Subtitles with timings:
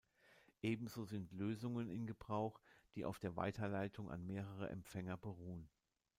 [0.63, 2.59] Ebenso sind Lösungen in Gebrauch,
[2.95, 5.69] die auf der Weiterleitung an mehrere Empfänger beruhen.